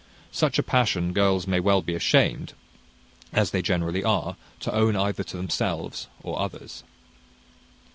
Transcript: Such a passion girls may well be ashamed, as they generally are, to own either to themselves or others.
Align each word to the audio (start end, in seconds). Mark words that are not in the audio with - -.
Such 0.31 0.57
a 0.57 0.63
passion 0.63 1.13
girls 1.13 1.45
may 1.45 1.59
well 1.59 1.83
be 1.83 1.93
ashamed, 1.93 2.53
as 3.31 3.51
they 3.51 3.61
generally 3.61 4.03
are, 4.03 4.35
to 4.61 4.73
own 4.73 4.95
either 4.95 5.21
to 5.25 5.37
themselves 5.37 6.07
or 6.23 6.39
others. 6.41 6.83